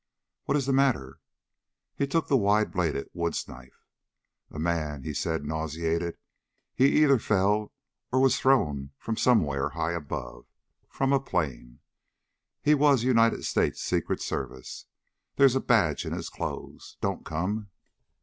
[0.45, 1.19] "What is the matter?"
[1.95, 3.85] He took the wide bladed woods knife.
[4.49, 6.17] "A man," he said, nauseated.
[6.73, 7.71] "He either fell
[8.11, 10.47] or was thrown from somewhere high above.
[10.89, 11.81] From a plane.
[12.63, 14.87] He was United States Secret Service.
[15.35, 16.97] There's a badge in his clothes.
[16.99, 17.69] Don't come."